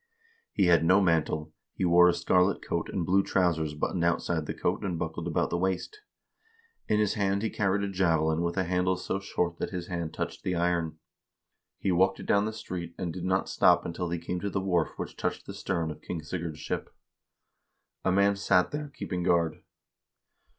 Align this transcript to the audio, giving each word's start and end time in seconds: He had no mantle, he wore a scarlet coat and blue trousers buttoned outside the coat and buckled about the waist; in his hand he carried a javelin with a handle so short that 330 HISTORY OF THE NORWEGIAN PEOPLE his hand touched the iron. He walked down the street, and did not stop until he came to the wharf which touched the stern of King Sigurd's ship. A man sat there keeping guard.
He 0.51 0.65
had 0.65 0.83
no 0.83 0.99
mantle, 0.99 1.53
he 1.75 1.85
wore 1.85 2.09
a 2.09 2.13
scarlet 2.15 2.59
coat 2.65 2.89
and 2.91 3.05
blue 3.05 3.21
trousers 3.21 3.75
buttoned 3.75 4.03
outside 4.03 4.47
the 4.47 4.53
coat 4.55 4.81
and 4.83 4.97
buckled 4.97 5.27
about 5.27 5.51
the 5.51 5.59
waist; 5.59 5.99
in 6.87 6.99
his 6.99 7.13
hand 7.13 7.43
he 7.43 7.51
carried 7.51 7.83
a 7.83 7.87
javelin 7.87 8.41
with 8.41 8.57
a 8.57 8.63
handle 8.63 8.97
so 8.97 9.19
short 9.19 9.59
that 9.59 9.69
330 9.69 10.27
HISTORY 10.27 10.53
OF 10.53 10.57
THE 10.57 10.59
NORWEGIAN 10.63 10.89
PEOPLE 10.89 10.97
his 10.97 11.03
hand 11.05 11.05
touched 11.05 11.77
the 11.77 11.91
iron. 11.91 11.91
He 11.91 11.91
walked 11.91 12.25
down 12.25 12.45
the 12.45 12.51
street, 12.51 12.95
and 12.97 13.13
did 13.13 13.23
not 13.25 13.47
stop 13.47 13.85
until 13.85 14.09
he 14.09 14.17
came 14.17 14.39
to 14.39 14.49
the 14.49 14.59
wharf 14.59 14.93
which 14.97 15.15
touched 15.15 15.45
the 15.45 15.53
stern 15.53 15.91
of 15.91 16.01
King 16.01 16.23
Sigurd's 16.23 16.57
ship. 16.57 16.89
A 18.03 18.11
man 18.11 18.35
sat 18.35 18.71
there 18.71 18.91
keeping 18.97 19.21
guard. 19.21 19.61